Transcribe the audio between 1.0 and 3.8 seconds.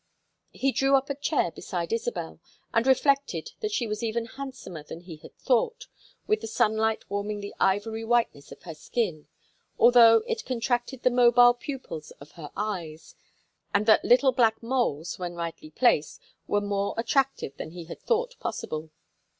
a chair beside Isabel and reflected that